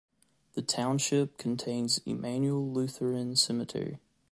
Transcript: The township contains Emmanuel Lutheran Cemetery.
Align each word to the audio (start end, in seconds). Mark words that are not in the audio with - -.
The 0.53 0.63
township 0.63 1.37
contains 1.37 1.99
Emmanuel 2.07 2.67
Lutheran 2.71 3.35
Cemetery. 3.35 3.99